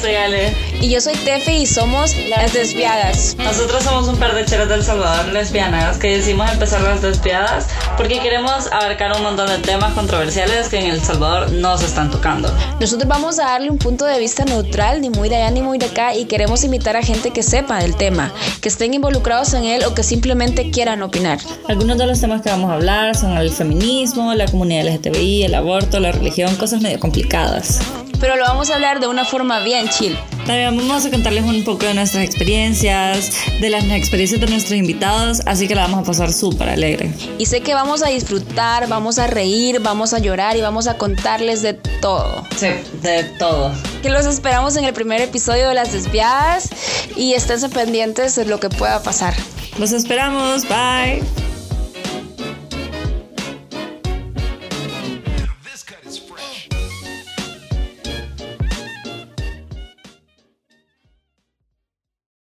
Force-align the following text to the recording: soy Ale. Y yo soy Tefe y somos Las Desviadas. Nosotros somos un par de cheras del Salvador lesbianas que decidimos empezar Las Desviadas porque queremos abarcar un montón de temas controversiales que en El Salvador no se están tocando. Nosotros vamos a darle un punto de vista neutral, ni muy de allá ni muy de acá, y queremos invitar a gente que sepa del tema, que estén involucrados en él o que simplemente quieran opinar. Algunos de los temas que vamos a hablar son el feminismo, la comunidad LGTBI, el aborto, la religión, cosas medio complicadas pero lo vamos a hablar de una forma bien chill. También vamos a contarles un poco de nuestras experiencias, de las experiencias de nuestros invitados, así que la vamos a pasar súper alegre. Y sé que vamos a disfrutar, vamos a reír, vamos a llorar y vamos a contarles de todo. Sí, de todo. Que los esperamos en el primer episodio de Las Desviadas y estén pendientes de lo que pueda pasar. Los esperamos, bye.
soy 0.00 0.14
Ale. 0.14 0.54
Y 0.80 0.90
yo 0.90 1.00
soy 1.00 1.14
Tefe 1.14 1.54
y 1.54 1.66
somos 1.66 2.14
Las 2.28 2.52
Desviadas. 2.52 3.36
Nosotros 3.38 3.82
somos 3.82 4.08
un 4.08 4.16
par 4.16 4.34
de 4.34 4.44
cheras 4.44 4.68
del 4.68 4.82
Salvador 4.82 5.32
lesbianas 5.32 5.96
que 5.98 6.16
decidimos 6.16 6.50
empezar 6.50 6.82
Las 6.82 7.00
Desviadas 7.00 7.68
porque 7.96 8.18
queremos 8.18 8.66
abarcar 8.72 9.16
un 9.16 9.22
montón 9.22 9.48
de 9.48 9.58
temas 9.58 9.94
controversiales 9.94 10.68
que 10.68 10.78
en 10.78 10.90
El 10.90 11.00
Salvador 11.00 11.50
no 11.52 11.78
se 11.78 11.86
están 11.86 12.10
tocando. 12.10 12.52
Nosotros 12.80 13.08
vamos 13.08 13.38
a 13.38 13.44
darle 13.44 13.70
un 13.70 13.78
punto 13.78 14.04
de 14.04 14.18
vista 14.18 14.44
neutral, 14.44 15.00
ni 15.00 15.10
muy 15.10 15.28
de 15.28 15.36
allá 15.36 15.50
ni 15.50 15.62
muy 15.62 15.78
de 15.78 15.86
acá, 15.86 16.14
y 16.14 16.26
queremos 16.26 16.64
invitar 16.64 16.96
a 16.96 17.02
gente 17.02 17.30
que 17.30 17.42
sepa 17.42 17.78
del 17.78 17.96
tema, 17.96 18.32
que 18.60 18.68
estén 18.68 18.92
involucrados 18.92 19.54
en 19.54 19.64
él 19.64 19.84
o 19.84 19.94
que 19.94 20.02
simplemente 20.02 20.70
quieran 20.70 21.02
opinar. 21.02 21.38
Algunos 21.68 21.96
de 21.96 22.06
los 22.06 22.20
temas 22.20 22.42
que 22.42 22.50
vamos 22.50 22.70
a 22.70 22.74
hablar 22.74 23.16
son 23.16 23.36
el 23.38 23.50
feminismo, 23.50 24.34
la 24.34 24.46
comunidad 24.46 24.86
LGTBI, 24.86 25.44
el 25.44 25.54
aborto, 25.54 26.00
la 26.00 26.12
religión, 26.12 26.54
cosas 26.56 26.82
medio 26.82 27.00
complicadas 27.00 27.80
pero 28.20 28.36
lo 28.36 28.44
vamos 28.44 28.70
a 28.70 28.74
hablar 28.74 29.00
de 29.00 29.06
una 29.06 29.24
forma 29.24 29.60
bien 29.60 29.88
chill. 29.88 30.16
También 30.46 30.76
vamos 30.76 31.06
a 31.06 31.10
contarles 31.10 31.44
un 31.44 31.64
poco 31.64 31.86
de 31.86 31.94
nuestras 31.94 32.24
experiencias, 32.24 33.32
de 33.60 33.70
las 33.70 33.84
experiencias 33.84 34.40
de 34.40 34.46
nuestros 34.46 34.78
invitados, 34.78 35.40
así 35.46 35.66
que 35.66 35.74
la 35.74 35.82
vamos 35.82 36.00
a 36.00 36.04
pasar 36.04 36.32
súper 36.32 36.68
alegre. 36.68 37.12
Y 37.38 37.46
sé 37.46 37.62
que 37.62 37.72
vamos 37.74 38.02
a 38.02 38.08
disfrutar, 38.08 38.88
vamos 38.88 39.18
a 39.18 39.26
reír, 39.26 39.80
vamos 39.80 40.12
a 40.12 40.18
llorar 40.18 40.56
y 40.56 40.60
vamos 40.60 40.86
a 40.86 40.98
contarles 40.98 41.62
de 41.62 41.74
todo. 41.74 42.44
Sí, 42.56 42.68
de 43.02 43.24
todo. 43.38 43.72
Que 44.02 44.10
los 44.10 44.26
esperamos 44.26 44.76
en 44.76 44.84
el 44.84 44.92
primer 44.92 45.20
episodio 45.22 45.68
de 45.68 45.74
Las 45.74 45.92
Desviadas 45.92 46.68
y 47.16 47.32
estén 47.32 47.70
pendientes 47.70 48.34
de 48.36 48.44
lo 48.44 48.60
que 48.60 48.68
pueda 48.68 49.02
pasar. 49.02 49.34
Los 49.78 49.92
esperamos, 49.92 50.68
bye. 50.68 51.43